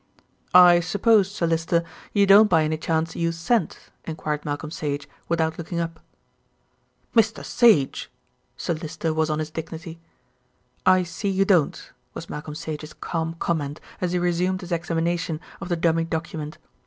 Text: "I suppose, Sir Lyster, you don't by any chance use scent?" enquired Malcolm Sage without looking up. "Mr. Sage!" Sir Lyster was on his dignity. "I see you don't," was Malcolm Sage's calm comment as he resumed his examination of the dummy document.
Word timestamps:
"I 0.55 0.79
suppose, 0.79 1.29
Sir 1.29 1.45
Lyster, 1.45 1.83
you 2.11 2.25
don't 2.25 2.49
by 2.49 2.63
any 2.63 2.75
chance 2.77 3.15
use 3.15 3.37
scent?" 3.37 3.77
enquired 4.03 4.43
Malcolm 4.43 4.71
Sage 4.71 5.07
without 5.29 5.59
looking 5.59 5.79
up. 5.79 5.99
"Mr. 7.15 7.45
Sage!" 7.45 8.09
Sir 8.57 8.73
Lyster 8.73 9.13
was 9.13 9.29
on 9.29 9.37
his 9.37 9.51
dignity. 9.51 9.99
"I 10.87 11.03
see 11.03 11.29
you 11.29 11.45
don't," 11.45 11.91
was 12.15 12.31
Malcolm 12.31 12.55
Sage's 12.55 12.93
calm 12.93 13.35
comment 13.35 13.79
as 14.01 14.13
he 14.13 14.17
resumed 14.17 14.61
his 14.61 14.71
examination 14.71 15.39
of 15.59 15.69
the 15.69 15.75
dummy 15.75 16.03
document. 16.05 16.57